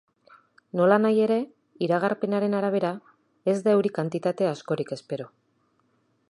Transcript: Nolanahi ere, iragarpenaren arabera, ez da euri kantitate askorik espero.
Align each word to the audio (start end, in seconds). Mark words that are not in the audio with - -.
Nolanahi 0.79 1.19
ere, 1.25 1.35
iragarpenaren 1.87 2.57
arabera, 2.61 2.91
ez 3.53 3.55
da 3.67 3.75
euri 3.77 3.93
kantitate 3.99 4.49
askorik 4.55 4.95
espero. 4.99 5.31